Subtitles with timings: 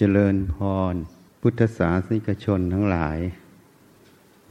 [0.00, 0.56] เจริญพ
[0.92, 0.94] ร
[1.40, 3.18] พุทธศาสนิกชนทั้งหลาย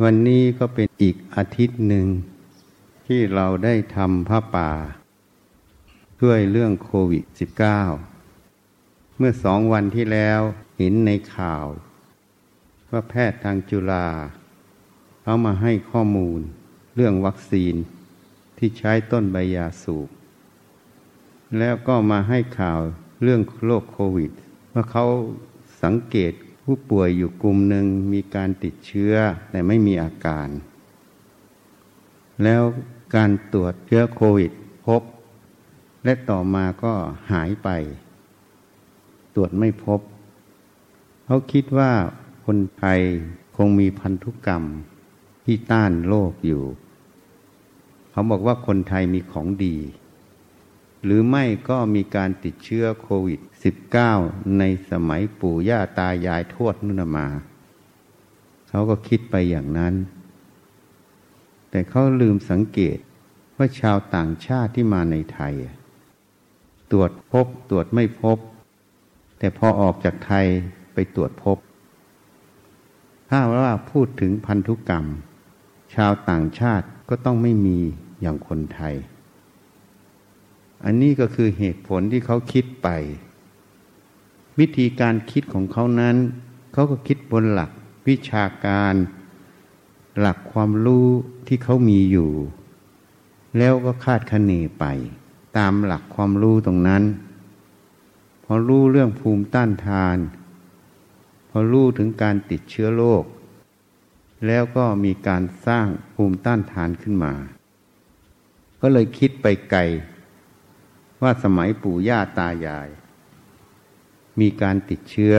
[0.04, 2.08] วันนี้ก็เป็นอีกอาทิตย์หนึ่ง
[3.08, 4.72] ที่เราได้ทำผ้าป่า
[6.20, 7.24] ช่วยเรื่องโควิด
[8.02, 10.40] -19 เมื่อสองวันที่แล้ว
[10.78, 11.66] เห็นในข่าว
[12.92, 14.08] ว่าแพทย์ทางจุฬา
[15.26, 16.40] เอามาให้ข้อมูล
[16.96, 17.76] เรื่องวัคซีน
[18.58, 20.10] ที่ใช้ต้นใบยาสูบ
[21.58, 22.80] แล้วก็มาให้ข่าว
[23.24, 24.34] เรื่องโรคโควิด
[24.78, 25.06] ว่าเขา
[25.84, 29.14] สังเกตผู้ป่วยอยู่กลุ่มหนึ่งมีการติดเชื้อ
[29.50, 30.48] แต่ไม่มีอาการ
[32.44, 32.64] แล้ว
[33.16, 34.52] การตรวจเชื้อโควิด
[34.86, 35.02] พบ
[36.04, 36.94] และต่อมาก็
[37.32, 37.70] หายไป
[39.36, 40.00] ตรวจไม่พบ
[41.26, 41.92] เขาคิดว่า
[42.46, 43.00] คนไทย
[43.58, 44.64] คงมีพันธุกรรม
[45.46, 46.64] ที่ต้านโรคอยู่
[48.10, 49.78] เขาบอกว่าคนไทยมีของดี
[51.04, 57.28] หรือไม่ก็มีการติดเชื้อโควิด -19 ในสมัยปู่ย่าตายายทวดนุ่นมา
[58.70, 59.94] เขาก็คิดไปอย่างนั้น
[61.70, 62.98] แต่เขาลืมสังเกต
[63.58, 65.54] ว่าชาวต่างชาติที่มาในไทย
[66.92, 68.38] ตรวจพบตรวจไม่พบ
[69.40, 70.46] แต่พอออกจากไทย
[70.94, 71.58] ไปตรวจพบ
[73.30, 75.06] ถ้าว่าพูดถึงพันธุกรรม
[75.96, 77.80] ชาวต่างชาติก็ต้องไม่มี
[78.22, 78.96] อย่างคนไทย
[80.86, 82.90] อันนี้ก็คือเหตุผลที่เขาคิดไป
[84.60, 86.16] วิธีการคิดของเขานั้น
[86.74, 87.72] เขาก็คิดบนหลัก
[88.08, 88.96] วิชาการ
[90.20, 91.08] หลักความรู้
[91.48, 92.32] ที่เขามีอยู่
[93.58, 94.86] แล้วก็คาดคะเนไป
[95.58, 97.04] ตามหลักความรู้ตรงนั้น
[98.44, 100.18] พอรู้เรื่องภูมิต้านทาน
[101.50, 103.24] พอรู้ถึงการติดเชื้อโรค
[104.48, 107.34] แล้วก็มีการสร้างภูมิต้านทานขึ้นมา
[108.82, 109.82] ก็เลยคิดไปไกล
[111.22, 112.90] ว่าสมัยปู่ย่าตายาย
[114.40, 115.36] มีการติดเชื้อ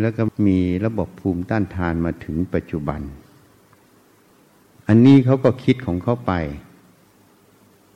[0.00, 3.00] แล้วก็มีระบบภูมิต้านทานมาถึงปัจจุบัน
[4.88, 6.32] อันนี้เขาก็คิดของเขาไป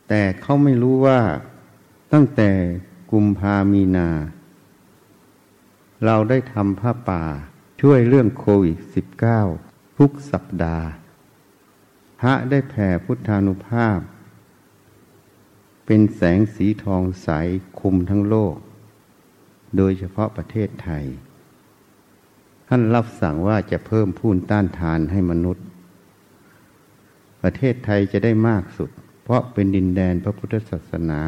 [0.09, 1.21] แต่เขาไม่รู้ว่า
[2.13, 2.51] ตั้งแต่
[3.13, 4.09] กุมภามีนา
[6.05, 7.25] เราได้ทำผ้าป่า
[7.81, 8.77] ช่วยเรื่องโควิด
[9.39, 10.87] -19 ทุกสัปดาห์
[12.21, 13.99] พระได้แผ่พุทธานุภาพ
[15.87, 17.29] เป็นแสงสีทองใส
[17.81, 18.57] คุมทั้งโลก
[19.77, 21.05] โดยเฉพาะประเทศไทย
[22.69, 25.65] ท่านรับสั่งว่าจะเพิ่มพูนต้านทานให้มนุษย์
[27.43, 28.91] ประเทศไทยจะได้มากสุด
[29.23, 31.23] เพราะเป็นดินแดนพระพุทธศาสนา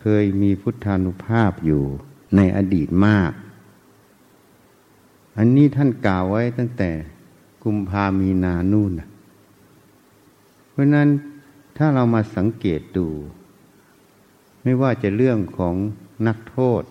[0.00, 1.82] เคยมีพุทธานุภาพอยู่
[2.36, 3.32] ในอดีตมาก
[5.38, 6.90] อันนี้ท่านกล่าวไว้ตั้งแต่
[7.64, 8.92] กุมภามีนานู่น
[10.70, 11.08] เพราะนั้น
[11.76, 13.08] ถ้าเรามาสังเกตดู
[14.62, 15.74] ไม่ว่าจะเรื่องของ
[16.28, 16.82] นักโทษ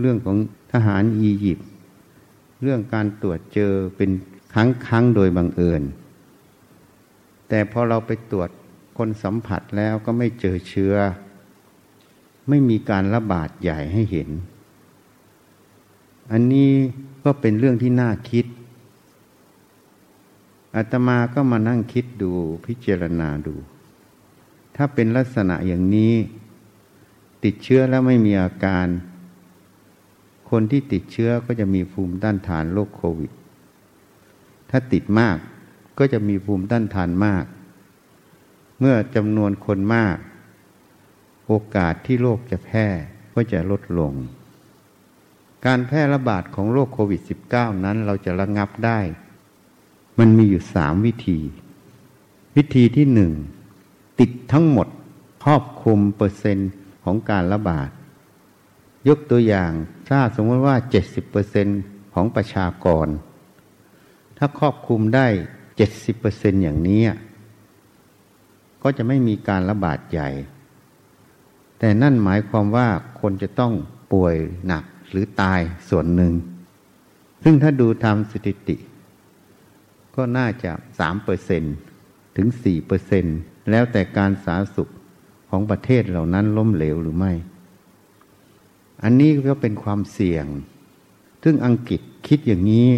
[0.00, 0.36] เรื่องของ
[0.72, 1.68] ทหารอียิปต์
[2.62, 4.10] เรื่องการตรวจเจอเป็น
[4.54, 5.82] ครั้งครั้งโดยบังเอิญ
[7.48, 8.50] แต่พอเราไปตรวจ
[8.98, 10.94] คนสัมผัสแล้วก็ไม่เจอเชื้อ
[12.48, 14.28] ไม่มีการระบาดใหญ่ให้เห็น
[16.32, 16.70] อันนี้
[17.24, 18.46] ก็เป็นเรื่องที่น่าคิด
[20.76, 22.32] อาตมาก็มานั่งคิดดู
[22.66, 23.54] พิจารณาดู
[24.76, 26.14] ถ้าเป็นลักษณะอย่างนี้
[27.44, 28.86] ติดเชื้อแล้วไม่มีอาการ
[30.50, 33.32] คนที่ติดเชื้อก็จะมีภูมิต้านทานโรคโควิด
[34.70, 35.36] ถ้าติดมาก
[35.98, 37.44] ก็จะมีภูมิต้านทานมาก
[38.78, 40.16] เมื่อจำนวนคนมาก
[41.46, 42.86] โอกาสที่โรคจะแพร่
[43.34, 44.14] ก็จะลดลง
[45.66, 47.20] การแพร่ระบาดของโรคโควิด
[47.52, 49.00] -19 นั้นเราจะระงับได้
[50.18, 51.38] มันมีอยู่สามวิธี
[52.56, 53.32] วิธีที่หนึ่ง
[54.20, 54.88] ติดทั้งหมด
[55.44, 56.70] ครอบคลุมเปอร์เซ็นต์
[57.04, 57.88] ของการระบาด
[59.08, 59.72] ยกตัวอย่าง
[60.08, 60.76] ถ้าสมมติว่า
[61.44, 63.06] 70%ของประชากร
[64.38, 65.26] ถ้าครอบคลุมได้
[65.76, 66.26] เจ็ดสิบเป
[66.62, 67.02] อย่างนี้
[68.82, 70.30] ก็จะไม่มีการระบาดใหญ่
[71.78, 72.88] แต่นั่นหมายความว่า
[73.20, 73.72] คนจะต้อง
[74.12, 76.32] ป่วยหนักหรือตายส่วนหนึ่ง
[77.42, 78.76] ซึ่งถ้าดูทำสถิติ
[80.16, 81.62] ก็น่าจะสามเปอร์เซ็น
[82.36, 83.24] ถึงสี่เปอร์เซ็น
[83.70, 84.90] แล้วแต่การสาธารณสุข
[85.54, 87.32] ของประเทศเหล่านั้นล้มเหลวหรือไม่
[89.02, 90.46] อันนี้ก็เป็นความเสี่ยง
[91.42, 92.88] ซึ่งอังกฤษคิดอย่างนี้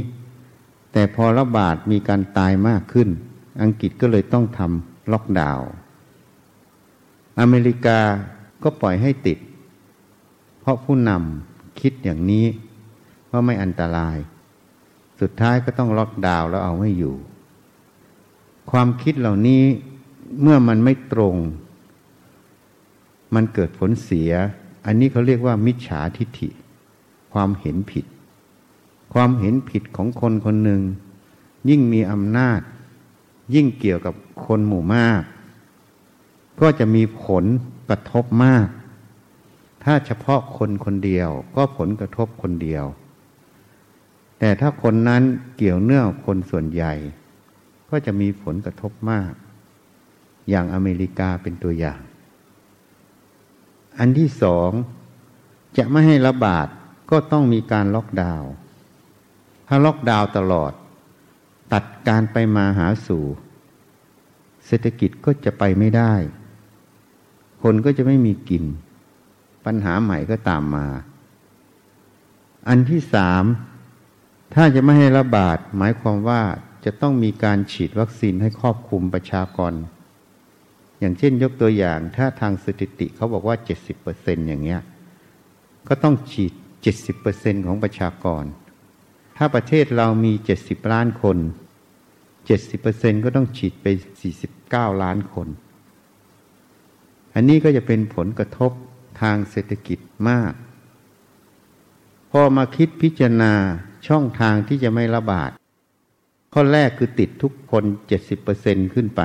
[0.92, 3.08] แต่พอระบาดมีการตายมากขึ้น
[3.62, 5.66] อังกฤษก็เลยต้องทำล็อกดาวน์
[7.40, 8.00] อเมริกา
[8.62, 9.38] ก็ปล่อยให้ติด
[10.60, 12.46] เพราะผู้นำคิดอย่างนี้
[13.30, 14.16] ว่าไม่อันตราย
[15.20, 17.14] สุดท้ายก็ต้องล็อกดาวน์แล้วเอาไม่อยู่
[18.70, 19.62] ความคิดเหล่านี้
[20.42, 21.36] เมื่อมันไม่ตรง
[23.34, 24.32] มันเกิดผลเสีย
[24.86, 26.50] อันนี้เขาเรียกว่ามิจฉาทิฏฐิ
[27.32, 28.06] ความเห็นผิด
[29.14, 30.82] ความเห็นผิดของคนคนหนึ่ง
[31.68, 32.60] ยิ่งมีอำนาจ
[33.54, 34.14] ยิ่งเกี่ยวกับ
[34.46, 35.22] คนหมู่มาก
[36.60, 37.44] ก็จะมีผล
[37.88, 38.68] กระทบมาก
[39.84, 42.84] ถ้าเฉพาะคนคนเดียว ก็ผลกระทบคนเดียว
[44.38, 45.22] แต่ถ้าคนนั้น
[45.56, 46.92] เกี่ยวเนื่องคนส่วนใหญ่
[47.90, 49.32] ก็จะมีผลกระทบมาก
[50.48, 52.00] อย่างอเมริกาเป็นตัวอย่าง
[53.98, 54.70] อันที่สอง
[55.78, 56.66] จะไม่ให้ระบาด
[57.10, 58.50] ก็ต้องมีการล็อกดาวน์
[59.68, 60.72] ถ้าล็อกดาวน์ตลอด
[61.72, 63.24] ตัดการไปมาหาสู่
[64.66, 66.12] เศรษฐกิจก็จะไปไม่ได้
[67.62, 68.64] คนก็จะไม่มีกิน
[69.64, 70.86] ปัญหาใหม่ก็ตามมา
[72.68, 73.44] อันที่สาม
[74.54, 76.42] ถ้าจะไม่ให้ระบาด หมายความว่า
[76.84, 79.72] จะต้องมีการฉีดวัคซีนให้ครอบคลุมประชากร
[81.00, 84.80] อย่างเช่นยกตัวอย่างถ้าทางสถิติเขาบอกว่าเจ็ดสิบเปอร์เซ็นอย่างเงี้ย
[85.88, 86.52] ก็ต้องฉีด
[87.08, 88.44] 70%ของประชากร
[89.36, 90.32] ถ้าประเทศเรามี
[90.62, 91.38] 70 ล้านคน
[92.50, 93.86] 70%ก็ต้องฉีดไป
[94.44, 95.48] 49 ล้านคน
[97.34, 98.72] อันนี้ก็จะเป็นผลกระทบ
[99.20, 99.98] ทางเศรษฐกิจ
[100.28, 100.52] มาก
[102.30, 103.54] พอมาคิดพิจารณา
[104.08, 105.50] ช่องทางที่จะไม่ระบาด
[106.52, 107.84] ข้อแรกคือติดทุกคน
[108.38, 109.22] 70%ขึ้นไป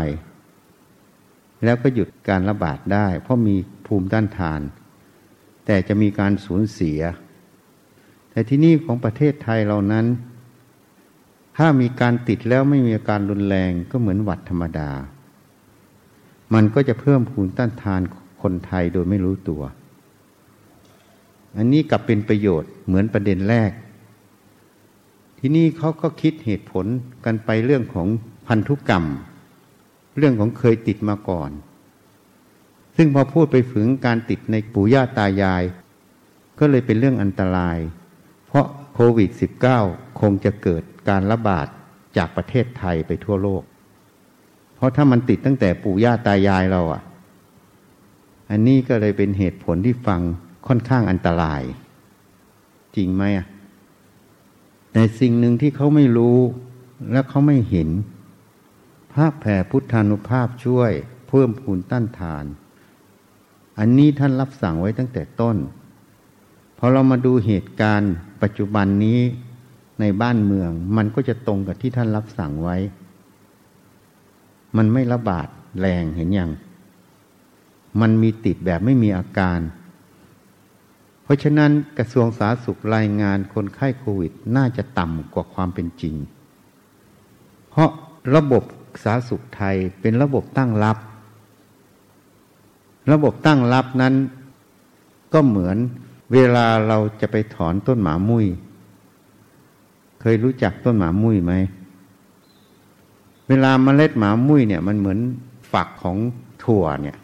[1.64, 4.62] แล้วก็หยุดการระบาดได้ เพราะมีภูมิต้านทาน
[5.66, 7.00] แต่จะมีการสูญเสีย
[8.32, 10.06] แต่ที่นี่ของประเทศไทยเรานั้น
[11.58, 14.90] ถ้ามีการติดแล้วไม่มีอาการรุนแรงก็เหมือนหวัดธรรมดา
[16.54, 18.02] มันก็จะเพิ่มภูมิต้านทาน
[18.42, 19.62] คนไทยโดยไม่รู้ตัว
[21.58, 23.72] อันนี้กลับเป็นประโยชน์เหมือนประเด็นแรก
[25.40, 26.86] ที่นี่เขาก็คิดเหตุผล
[27.26, 28.08] กันไปเรื่องของ
[28.48, 29.04] พันธุกรรม
[30.18, 31.52] เรื่องของเคยติดมาก่อน
[32.98, 35.64] ซึ่งพอพูดไปถึงการติดในปู่ย่าตายาย
[36.60, 37.78] ก็เลยเป็นเรื่องอันตราย
[38.48, 39.30] เพราะโควิด
[39.76, 41.68] -19 คงจะเกิดการระบาด
[42.18, 43.64] จากประเทศไทยไปทั่วโลก
[44.76, 47.02] เพราะถ้ามันติดตั้งแต่ปู่ย่าตายายเราอะ
[48.50, 50.22] อันนี้ก็เลยเป็นเหตุผลที่ฟัง
[50.68, 51.62] ค่อนข้างอันตราย
[52.96, 53.48] จริงไหมอะ
[54.92, 56.38] แต่สิ่งหนึ่งที่เขาไม่รู้
[57.12, 57.90] และเขาไม่เห็น
[59.14, 60.92] ภาพแผ่พุทธานุภาพช่วย
[61.28, 62.46] เพิ่มพูนต้านทาน
[63.80, 65.58] อันนี้ท่านรับสั่งไว้ตั้งแต่ต้น
[66.78, 69.20] พอเรามาดูเหตุการณ์ปัจจุบันนี้
[70.00, 72.78] ในบ้านเมือง มันก็จะตรงกับที่ท่านรับสั่งไว้
[74.78, 75.48] มันไม่ระบาด
[75.80, 76.52] แรงเห็นยัง
[78.02, 79.60] มันมีติดแบบไม่มีอาการ
[81.24, 86.16] เพราะฉะนั้นกระทรวงสาธารณสุขรายงานคนไข้โควิด น่าจะต่ำกว่าความเป็นจริง
[87.70, 87.92] เพราะ
[88.36, 88.64] ระบบ
[89.04, 90.98] สาธารณสุขไทยเป็นระบบตั้งรับ
[93.12, 94.14] ระบบตั้งรับนั้น
[95.34, 95.78] ก็เหมือน
[96.34, 98.46] เวลาเราจะไปถอนต้นหมามุ้ย
[100.22, 101.54] เคยรู้จักต้นหมามุ้ยไหม
[103.48, 105.20] เวลาเมล็ดหมามุ้ยเนี่ยมันเหมือน
[105.72, 106.18] ฝักของ
[106.64, 107.18] ถั่วเนี่ย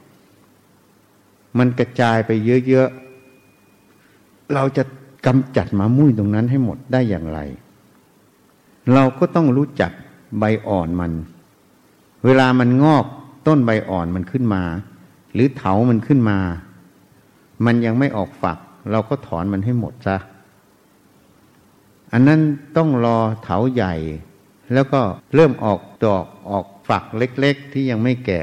[1.57, 2.31] มันกระจายไป
[2.67, 4.83] เยอะๆ เราจะ
[5.25, 7.39] กำจัดหมามุ้ยตรงนั้นให้หมดได้อย่างไร
[8.93, 9.91] เราก็ต้องรู้จัก
[10.39, 11.11] ใบอ่อนมัน
[12.25, 13.05] เวลามันงอก
[13.47, 14.63] ต้นใบอ่อนมันขึ้นมา
[15.33, 16.37] หรือเถามันขึ้นมา
[17.65, 18.57] มันยังไม่ออกฝัก
[18.91, 20.17] เราก็ถอนมันให้หมดซะ
[22.11, 22.41] อันนั้น
[22.77, 23.93] ต้องรอเถาใหญ่
[24.73, 25.01] แล้วก็
[25.35, 28.41] เริ่มออกดอกออกฝักเล็ก ๆ ที่ยังไม่แก่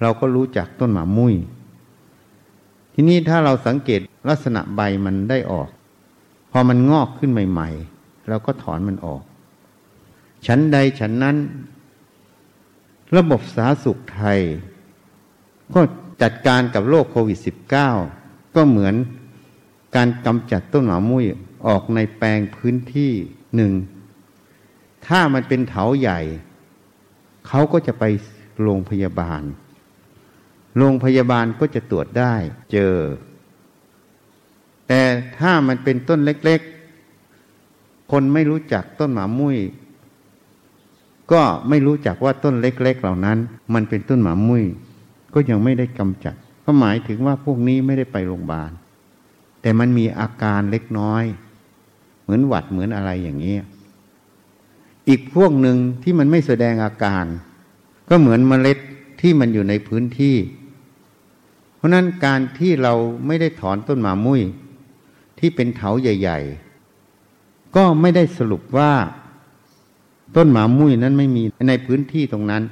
[0.00, 1.34] เราก็รู้จักต้นหมามุ้ย
[2.92, 5.68] ทีนี้ถ้าเราสังเกตลักษณะใบมันได้ออก
[6.52, 7.68] พอมันงอกขึ้นใหม่
[7.98, 9.22] ๆ เราก็ถอนมันออก
[10.46, 11.36] ฉันใดฉันนั้น
[13.16, 14.40] ระบบสาธารณสุขไทย
[15.74, 15.80] ก็
[16.22, 17.38] จัดการกับโรคโควิด
[17.96, 18.94] -19 ก็เหมือน
[19.96, 21.24] การกำจัดต้นหมามุ้ย
[21.66, 23.12] ออกในแปลงพื้นที่
[23.56, 23.72] หนึ่ง
[25.06, 26.20] ถ้ามันเป็นเถาใหญ่
[27.48, 28.04] เขาก็จะไป
[28.62, 29.42] โรงพยาบาล
[30.78, 32.34] โรงพยาบาลก็จะตรวจได้
[32.72, 32.96] เจอ
[34.88, 35.02] แต่
[35.38, 39.58] ถ้ามันเป็นต้นเล็กๆ คนไม่รู้จักต้นหมามุ้ย
[41.32, 43.38] ก็ไม่รู้จักว่าต้นเล็ก ๆ เหล่านั้น
[43.74, 44.64] มันเป็นต้นหมามุ้ย
[45.34, 48.70] ก็ยังไม่ได้กำจัด ก็หมายถึงว่าพวกนี้ไม่ได้ไปโรงพยาบาล
[49.60, 51.24] แต่มันมีอาการเล็กน้อย
[52.22, 53.56] เหมือนหวัดเหมือนอะไรอย่างนี้
[55.08, 57.24] อีกพวกหนึ่งที่มันไม่แสดงอาการ
[58.08, 58.78] ก็เหมือนเมล็ด
[59.20, 60.36] ที่มันอยู่ในพื้นที่
[61.76, 62.94] เพราะนั้นการที่เรา
[63.26, 64.42] ไม่ได้ถอนต้นหมามุ้ย
[65.38, 66.38] ที่เป็นเถาใหญ่
[67.06, 68.92] ๆ ก็ไม่ได้สรุปว่า
[70.36, 72.62] ต้นหมามุ้ยนั้นไม่มีในพื้นที่ตรงนั้น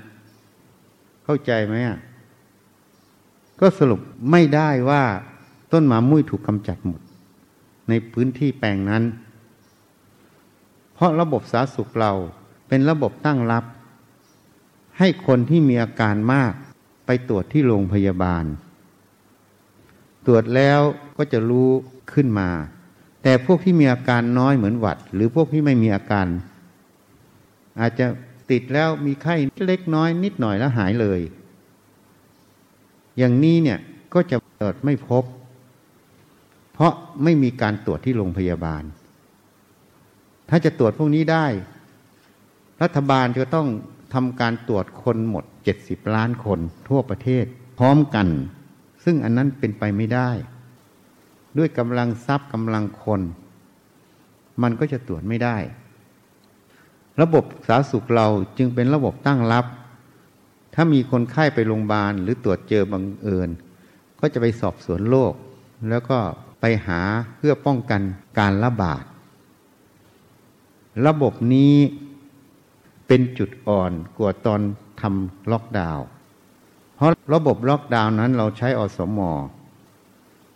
[1.25, 1.99] เข้าใจไหมอะ
[3.61, 4.01] ก็สรุป
[4.31, 5.03] ไม่ได้ว่า
[5.73, 7.01] ต้นหมามุ้ยถูกกำจัดหมด
[7.89, 9.03] ในพื้นที่แปลงนั้น
[10.95, 12.13] เพราะระบบสาธารณสุขเรา
[12.69, 13.65] เป็นระบบตั้งรับ
[14.99, 16.53] ให้คนที่มีอาการมาก
[17.07, 18.45] ไปตรวจที่โรงพยาบาล
[20.27, 20.81] ตรวจแล้ว
[21.17, 21.69] ก็จะรู้
[22.13, 22.51] ขึ้นมา
[23.23, 26.27] แต่พวกที่มีอาการน้อยเหมือนหวัด หรือพวกที่ไม่มีอาการ
[27.81, 28.07] อาจจะ
[28.51, 29.37] ติดแล้วมีไข้
[29.67, 31.21] เล็กน้อยนิดหน่อยแล้วหายเลย
[33.19, 33.79] อย่างนี้เนี่ย
[34.15, 35.25] ก็จะเกิดไม่พบ
[36.73, 36.93] เพราะ
[37.25, 38.83] ไม่มีการตรวจที่โรงพยาบาล
[40.49, 41.47] ถ้าจะตรวจพวกนี้ได้
[42.83, 43.69] รัฐบาลจะต้อง
[44.15, 47.45] ทำการตรวจคนหมดเจ็ดสิบล้านคนทั่วประเทศ
[47.79, 48.27] พร้อมกัน
[49.05, 50.31] ซึ่งอันนั้นเป็นไปไม่ได้
[51.59, 53.21] ด้วยกำลังทรัพย์กำลังคน
[54.63, 55.57] มันก็จะตรวจไม่ได้
[57.21, 58.29] ระบบสาธารณสุขเรา
[58.59, 59.67] จึงเป็นระบบตั้งรับ
[60.75, 63.49] ถ้ามีคนไข้ไปโรงพยาบาลหรือตรวจเจอบังเอิญ
[64.21, 65.35] ก็จะไปสอบสวนโรค
[65.89, 66.19] แล้วก็
[66.61, 67.01] ไปหา
[67.37, 68.01] เพื่อป้องกัน
[68.39, 69.05] การระบาด
[71.07, 71.75] ระบบนี้
[73.07, 74.61] เป็นจุดอ่อนกว่าตอน
[75.01, 76.07] ทำล็อกดาวน์
[76.95, 79.19] เพราะระบบล็อกดาวน์นั้นเราใช้อสม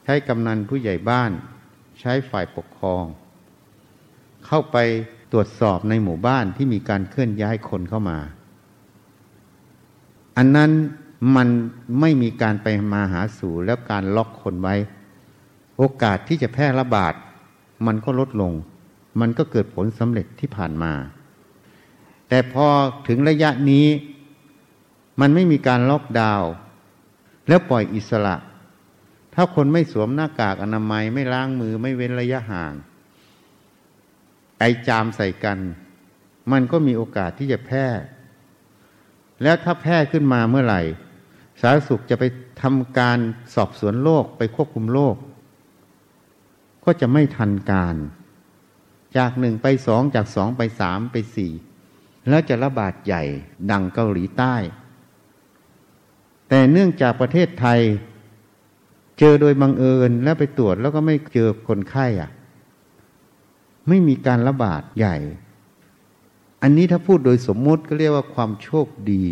[0.05, 1.31] ใช้กำนันผู้ใหญ่บ้าน
[2.01, 3.05] ใช้ฝ่ายปกครอง
[4.47, 4.77] เข้าไป
[5.33, 8.19] ตรวจสอบในหมู่บ้านที่มีการเคลื่อนย้ายคนเข้ามา
[10.37, 10.71] อันนั้น
[11.37, 11.49] มัน
[12.01, 14.75] ไม่มีการไปมาหาสู่แล้วการล็อกคนไว้
[15.77, 17.15] โอกาสที่จะแพร่ระบาด
[17.87, 18.53] มันก็ลดลง
[19.21, 20.93] มันก็เกิดผลสำเร็จที่ผ่านมา
[22.29, 22.67] แต่พอ
[23.09, 23.87] ถึงระยะนี้
[25.21, 26.51] มันไม่มีการล็อกดาวน์
[27.49, 28.37] แล้วปล่อยอิสระ
[29.35, 32.73] ถ้าคนไม่สวมหน้ากากอนามัยไม่ล้างมือไม่เว้นระยะห่าง
[34.59, 35.59] ไอจามใส่กัน
[36.53, 37.87] มันก็มีโอกาสที่จะแพร่
[39.43, 40.83] แล้วถ้าแพร่ขึ้นมาเมื่อไหร่
[41.61, 42.25] สาธารณสุขจะไป
[42.63, 43.19] ทำการ
[43.55, 45.17] สอบสวนโรคไปควบคุมโรค
[46.85, 47.97] ก็จะไม่ทันการ
[49.17, 51.53] จากหนึ่งไปสองจากสองไปสามไปสี่
[52.29, 53.23] แล้วจะระบาดใหญ่
[53.71, 54.55] ดังเกาหลีใต้
[56.49, 57.81] แต่เนื่องจากประเทศไทย
[59.19, 62.31] เจอโดยบังเอิญแล้วไปตรวจแล้วก็ไม่เจอคนไข้อะ
[63.89, 65.17] ไม่มีการระบาดใหญ่
[66.63, 69.25] อันนี้ถ้าพูดโดยสมมุติก็เรียกว่าความโชคดี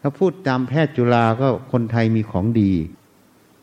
[0.00, 2.72] ถ้าพูดตามแพทย์จุฬาก็คนไทยมีของดี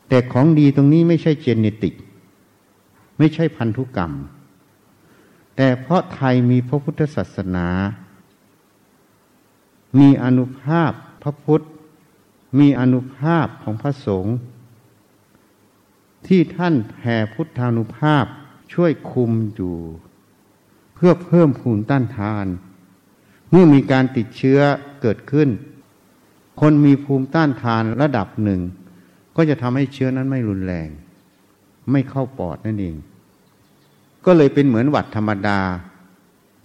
[0.10, 1.96] แต่ของดีตรงนี้ไม่ใช่เจเนติก
[3.18, 4.12] ไม่ใช่พันธุกรรม
[5.56, 7.68] แต่เพราะไทยมีพระพุทธศาสนา
[10.00, 10.92] มีอนุภาพ
[11.24, 11.66] พระพุทธ
[12.60, 14.36] มีอนุภาพของพระสงฆ์
[16.28, 18.26] ที่ท่านแผ่พุทธานุภาพ
[18.74, 19.76] ช่วยคุมอยู่
[20.96, 22.46] เพื่อเพิ่มภูมิต้านทาน
[23.52, 24.60] เมื่อมีการติดเชื้อ
[25.02, 25.50] เกิดขึ้น
[26.62, 28.62] คนมีภูมิต้านทานระดับหนึ่ง
[29.36, 30.90] ก็จะทำให้เชื้อนั้นไม่รุนแรง
[31.92, 32.96] ไม่เข้าปอดนั่นเอง
[34.26, 35.60] ก็เลยเป็นเหมือนหวัดธรรมดา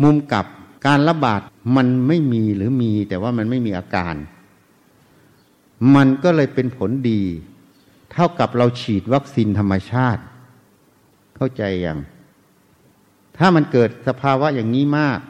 [0.02, 0.46] มุมกับ
[0.86, 1.40] การระบาด
[1.76, 4.14] มันไม่มีหรือมีแต่ว่ามันไม่มีอาการ
[5.94, 7.22] มันก็เลยเป็นผลดี
[8.12, 10.22] เท่ากับเราฉีดวัคซีนธรรมชาติ
[11.36, 11.98] เข้าใจอย่าง
[13.36, 15.20] ถ้ามันเกิดสภาวะอย่างนี้มาก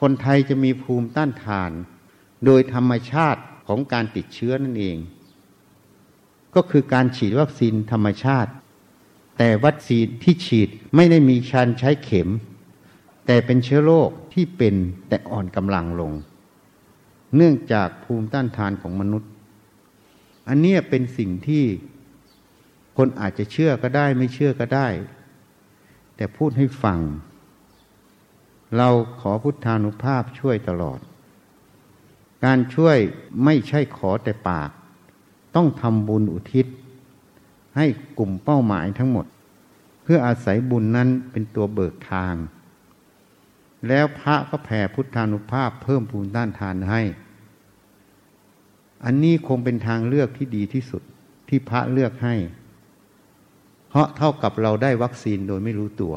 [0.00, 1.70] คนไทยจะมีภูมิต้านทาน
[2.44, 4.98] โดยธรรมชาติของการติดเชื้อนั่นเอง
[6.54, 8.50] ก็คือการฉีดวัคซีนธรรมชาติ
[9.38, 12.28] แต่วัคซีนที่ฉีดไม่ได้มีชันใช้เข็ม
[13.26, 14.74] แต่เป็นเชื้อโรคที่เป็น
[15.08, 16.12] แต่อ่อนกำลังลง
[17.36, 19.30] เนื่องจากภูมิต้านทานของมนุษย์
[20.48, 21.64] อันนี้เป็นสิ่งที่
[22.96, 24.88] คนอาจจะเชื่อก็ได้ไม่เชื่อก็ได้
[26.16, 27.00] แต่พูดให้ฟัง
[28.76, 28.88] เรา
[29.20, 31.00] ขอพุทธานุภาพช่วยตลอด
[32.44, 32.98] การช่วย
[33.44, 34.70] ไม่ใช่ขอแต่ปาก
[35.54, 36.66] ต้องทำบุญอุทิศ
[37.76, 37.86] ให้
[38.18, 39.26] กลุ่มเป้าหมายทั้งหมด
[40.02, 42.34] เพื่ออาศัยบุญนั้นเป็นตัวเบิกทาง
[43.88, 47.02] แล้วพระก็แผ่พุทธานุภาพเพิ่มภูมิต้านทานให้
[49.04, 51.02] อันนี้คงเป็นทางเลือกที่ดีที่สุด
[51.48, 52.34] ที่พระเลือกให้
[53.96, 56.14] ราะเท่ากับเราได้วัคซีนโดยไม่รู้ตัว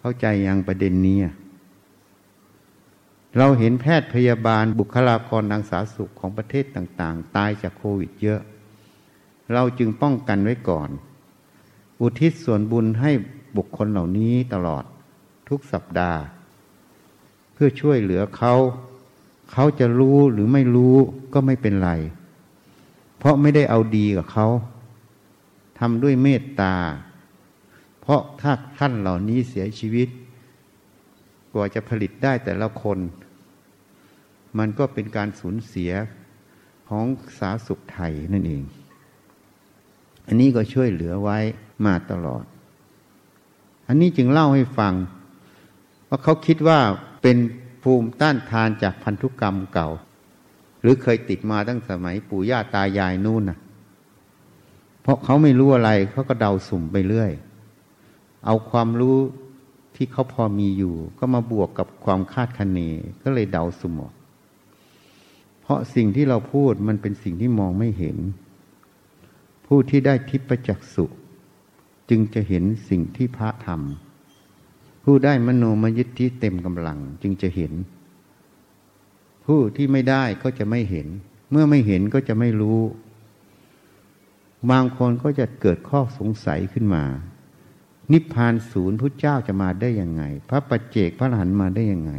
[0.00, 1.18] เข้าใจยังประเด็นนี้
[3.38, 8.40] เราเห็นแพทย์พยาบาลบุคลากรทางสาธารณสุขของประเทศต่าง ๆ ตายจากโควิดเยอะ
[9.52, 10.88] เราจึงป้องกันไว้ก่อน
[12.00, 13.10] อุทิศส่วนบุญให้
[13.56, 14.84] บุคคลเหล่านี้ตลอด
[15.48, 16.20] ทุกสัปดาห์
[17.52, 18.54] เพื่อช่วยเหลือเขา
[19.52, 20.96] เขาจะรู้หรือไม่รู้
[21.34, 21.90] ก็ไม่เป็นไร
[23.18, 24.46] เพราะไม่ได้เอาดีกับเขา
[25.78, 26.74] ทำด้วยเมตตา
[28.00, 30.08] เพราะถ้าท่านเหล่านี้เสียชีวิต
[31.52, 32.98] กว่าจะผลิตได้แต่ละคน
[34.58, 35.92] มันก็เป็นการสูญเสีย
[36.88, 37.06] ของ
[37.38, 38.64] สาสุขไทยนั่นเอง
[40.26, 41.38] อันนี้ก็ช่วยเหลือไว้
[41.86, 42.44] มาตลอด
[43.88, 44.94] อันนี้จึงเล่าให้ฟัง
[46.08, 46.80] ว่าเขาคิดว่า
[47.22, 47.36] เป็น
[47.82, 49.88] ภูมิต้านทานจากพันธุกรรมเก่า
[50.80, 53.58] หรือเคยติดมาตั้งสมัยปู่ย่าตายายนู่นนะ
[55.06, 57.32] เพราะเขาไม่รู้อะไรเขาก็เดาสุ่มไปเรื่อย
[58.46, 59.16] เอาความรู้
[59.96, 62.78] ที่เขาพอมีอยู่ ก็มาบวกกับความคาดคะเน
[63.22, 64.14] ก็เลยเดาสุ่มออก
[65.60, 68.16] เพราะสิ่งที่เราพูดมันเป็นสิ่งที่มองไม่เห็น
[69.66, 71.06] ผู้ที่ได้ทิพจักสุ
[72.10, 77.72] จึงจะเห็นสิ่งที่พระทำผู้ได้มโนมยิทธิเต็มกำลังจึงจะเห็น
[79.46, 81.06] ผู้ที่ไม่ได้ก็จะไม่เห็น
[81.50, 82.80] เมื่อไม่เห็นก็จะไม่รู้
[84.70, 87.04] บางคนก็จะเกิดข้อสงสัยขึ้นมา
[88.12, 92.12] นิพพานศูนย์พระเจ้าจะมาได้ยังไง พระปัจเจกพระอรหันต์มาได้ยังไง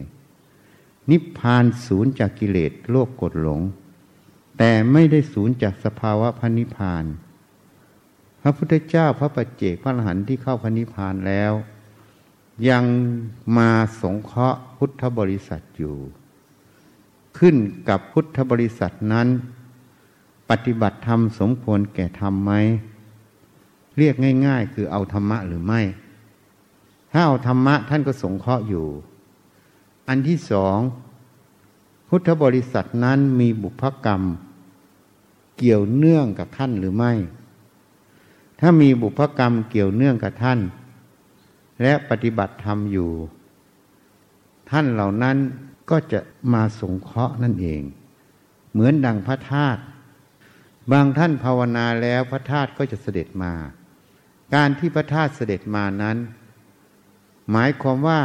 [1.11, 3.61] นิพพานศูนย์จากกิเลสโลกกดหลง
[4.57, 7.05] แต่ไม่ได้ศูนย์จากสภาวะพันิพพาน
[8.41, 11.53] พระพุทธเจ้าพระปัจเจกพระอรหันต์ที่เข้าพันิพพานแล้ว
[12.69, 12.83] ยัง
[13.57, 15.97] มาสงเคราะห์พุทธบริษัทอยู่
[17.37, 17.55] ขึ้น
[17.89, 19.27] กับพุทธบริษัทนั้น
[20.49, 22.51] ปฏิบัติธรรมสมควรแก่ธรรมไหม
[23.97, 25.81] เรียกง่าย ๆ คือเอาธรรมะหรือไม่
[27.11, 28.87] ถ้าเอาธรรมะท่านก็สงเคราะห์อยู่
[30.07, 30.77] อันที่สอง
[32.09, 34.21] พุทธบริษัทนั้นมีบุพกรรม
[35.57, 37.13] เกี่ยวเนื่องกับท่านหรือไม่
[38.59, 40.59] ถ้ามีบุพกรรมเกี่ยวเนื่องกับท่าน
[41.81, 43.11] และปฏิบัติธรรมอยู่
[44.69, 45.37] ท่านเหล่านั้น
[45.89, 46.19] ก็จะ
[46.53, 47.81] มาสงเคราะห์นั่นเอง
[48.71, 49.81] เหมือนดังพระธาตุ
[50.91, 53.53] บางท่านภาวนาแล้วพระธาตุก็จะเสด็จมา
[54.55, 56.17] การที่พระธาตุเสด็จมานั้น
[57.51, 58.21] หมายความว่า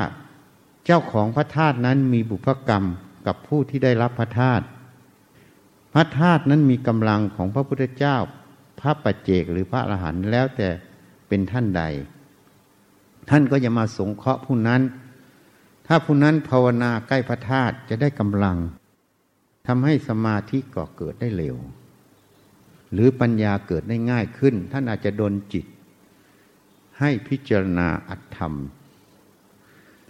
[0.87, 2.85] เจ้าของพระธาตุนั้นมีบุพกรรม
[3.27, 4.65] กับผู้ที่ได้รับพระธาตุ
[5.95, 8.17] พระธาตุนั้นมีกำลังของพระพุทธเจ้า
[8.81, 10.69] พระปัจเจกหรือพระอรหันต์แล้วแต่
[11.29, 11.83] เป็นท่านใด
[13.31, 14.83] ท่านก็จะมาสงเคราะห์ผู้นั้น
[15.87, 18.57] ถ้าผู้นั้นภาวนาใกล้พระธาตุจะได้กำลัง
[19.67, 21.57] ทำให้สมาธิก่อเกิดได้เร็ว
[22.93, 25.67] หรือปัญญาเกิดได้ง่ายขึ้น ท่านอาจจะดนจิต
[26.99, 28.55] ให้พิจารณาอัตธรรม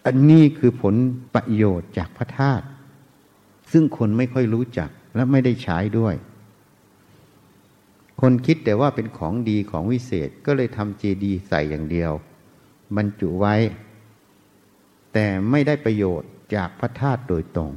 [0.06, 0.94] อันนี้คือผล
[1.34, 2.66] ประโยชน์จากพระธาตุ
[3.72, 6.14] ซึ่งคนไม่ค่อยรู้จักและไม่ได้ใช้ด้วย
[8.20, 12.12] คนคิดแต่ว่าเป็นของดีของวิเศษก็เลยทำเจดีย์ใส่อย่างเดียว
[12.96, 13.54] บรรจุไว้
[15.12, 17.70] แต่ไม่ได้ประโยชน์จากพระธาตุโดยตรง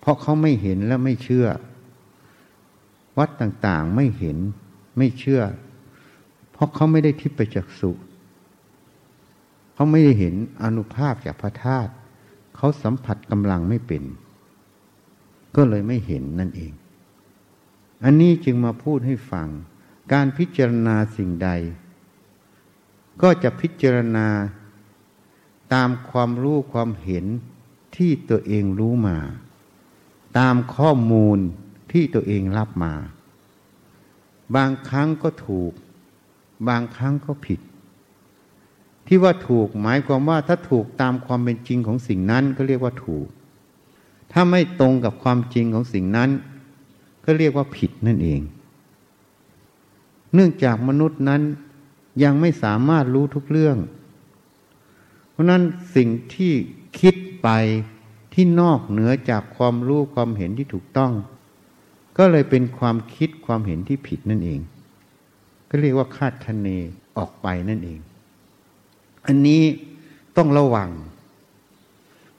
[0.00, 1.46] เพราะเขาไม่เห็นและไม่เชื่อ
[3.18, 4.38] วัดต่างๆไม่เห็น
[4.96, 5.42] ไม่เชื่อ
[6.52, 7.92] เพราะเขาไม่ได้ทิพยจักสุ
[9.74, 11.92] เขาไม่ได้เห็นอนุภาพจากพระธาตุ
[12.56, 14.02] เขาสัมผัสกำลังไม่เป็น
[15.56, 16.72] ก็เลยไม่เห็นนั่นเอง
[18.04, 19.48] อันนี้จึงมาพูดให้ฟัง
[20.12, 21.48] การพิจารณาสิ่งใด
[23.22, 24.28] ก็จะพิจารณา
[25.74, 27.24] ตามความรู้ความเห็น
[27.96, 29.18] ที่ตัวเองรู้มา
[30.38, 31.38] ตามข้อมูล
[31.92, 32.92] ที่ตัวเองรับมา
[34.56, 35.72] บางครั้งก็ถูก
[36.68, 37.60] บางครั้งก็ผิด
[39.06, 43.26] ที่ว่าถูกหมายความว่าถ้าถูกตามความเป็นจริงของสิ่งนั้นก็เรียกว่าถูก
[44.32, 46.30] ถ้าไม่ตรงกับความจริงของสิ่งนั้น
[47.24, 48.40] ก็เรียกว่าผิดนั่นเอง
[50.34, 51.42] เนื่องจากมนุษย์นั้น
[52.22, 53.76] ยังไม่สามารถรู้ทุกเรื่อง
[55.30, 55.62] เพราะนั้น
[55.96, 56.52] สิ่งที่
[57.00, 57.48] คิดไป
[58.34, 61.12] ที่นอกเหนือจากความรู้ความเห็นที่ถูกต้อง
[62.18, 64.60] ก็เลยเป็นความคิดความเห็นที่ผิดนั่นเอง
[65.68, 66.68] ก็เรียกว่าคาดคะเน
[67.16, 67.98] ออกไปนั่นเอง
[69.26, 69.62] อันนี้
[70.36, 70.90] ต้องระวัง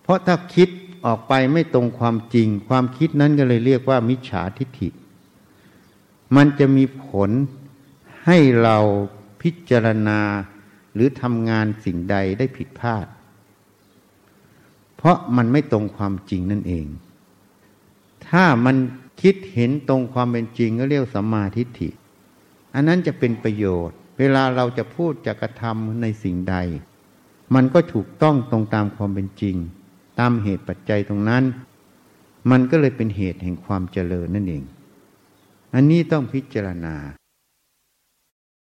[0.02, 0.70] เพราะถ้าคิด
[1.06, 4.90] ออกไปไม่ตรงความจริง ความคิดนั้นก็เลยเรียกว่า มิจฉาทิฏฐิ
[6.36, 7.30] มันจะมีผล
[8.26, 8.78] ให้เรา
[9.42, 10.20] พิจารณา
[10.94, 13.08] หรือทำงานสิ่งใดได้ผิดพลาด
[14.96, 16.86] เพราะมันไม่ตรงความจริงนั่นเอง
[18.28, 18.76] ถ้ามัน
[19.22, 21.90] คิดเห็นตรงความเป็นจริงก็เรียกสัมมาทิฏฐิ
[22.74, 26.56] อันนั้นจะเป็นประโยชน์ เวลาเราจะพูดจะกระทำในสิ่งใด
[27.56, 29.56] มันก็ถูกต้องตรงตามความเป็นจริง
[30.20, 31.44] ตามเหตุปัจจัยตรงนั้น
[32.52, 34.64] มันก็เลยเป็นเหตุแห่งความเจริญนั่นเอง
[35.74, 36.96] อันนี้ต้องพิจารณา